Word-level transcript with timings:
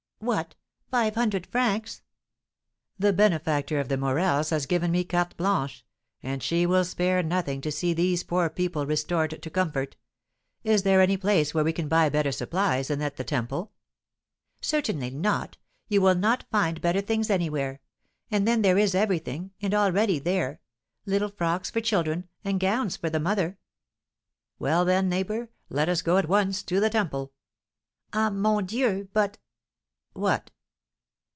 "What, 0.23 0.53
five 0.91 1.15
hundred 1.15 1.47
francs?" 1.47 2.03
"The 2.99 3.11
benefactor 3.11 3.79
of 3.79 3.89
the 3.89 3.97
Morels 3.97 4.51
has 4.51 4.67
given 4.67 4.91
me 4.91 5.03
carte 5.03 5.35
blanche; 5.35 5.83
and 6.21 6.43
she 6.43 6.67
will 6.67 6.85
spare 6.85 7.23
nothing 7.23 7.59
to 7.61 7.71
see 7.71 7.91
these 7.95 8.23
poor 8.23 8.47
people 8.47 8.85
restored 8.85 9.41
to 9.41 9.49
comfort. 9.49 9.95
Is 10.63 10.83
there 10.83 11.01
any 11.01 11.17
place 11.17 11.55
where 11.55 11.63
we 11.63 11.73
can 11.73 11.87
buy 11.87 12.07
better 12.09 12.31
supplies 12.31 12.89
than 12.89 13.01
at 13.01 13.15
the 13.17 13.23
Temple?" 13.23 13.71
"Certainly 14.61 15.09
not; 15.09 15.57
you 15.87 16.01
will 16.03 16.13
not 16.13 16.45
find 16.51 16.81
better 16.81 17.01
things 17.01 17.31
anywhere; 17.31 17.81
and 18.29 18.47
then 18.47 18.61
there 18.61 18.77
is 18.77 18.93
everything, 18.93 19.49
and 19.59 19.73
all 19.73 19.91
ready, 19.91 20.19
there; 20.19 20.61
little 21.03 21.29
frocks 21.29 21.71
for 21.71 21.81
children, 21.81 22.29
and 22.43 22.59
gowns 22.59 22.95
for 22.95 23.09
the 23.09 23.19
mother." 23.19 23.57
"Well, 24.59 24.85
then, 24.85 25.09
neighbour, 25.09 25.49
let 25.69 25.89
us 25.89 26.03
go 26.03 26.17
at 26.17 26.29
once 26.29 26.61
to 26.61 26.79
the 26.79 26.91
Temple:" 26.91 27.33
"Ah, 28.13 28.29
mon 28.29 28.67
Dieu! 28.67 29.09
but" 29.13 29.39
"What?" 30.21 30.51